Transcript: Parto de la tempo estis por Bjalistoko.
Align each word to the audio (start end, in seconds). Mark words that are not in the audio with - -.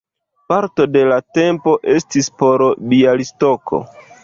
Parto 0.53 0.87
de 0.93 1.03
la 1.11 1.19
tempo 1.41 1.75
estis 1.97 2.33
por 2.41 2.65
Bjalistoko. 2.95 3.85